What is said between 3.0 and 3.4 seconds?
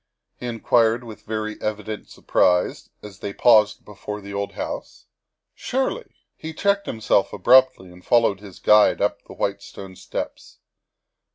as they